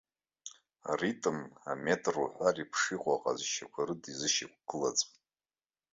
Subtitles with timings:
[0.91, 1.37] Аритм,
[1.71, 5.13] аметр уҳәа реиԥш иҟоу аҟазшьақәа рыда изышьақәгылаӡом.